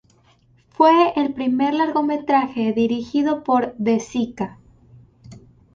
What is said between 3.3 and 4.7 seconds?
por De Sica.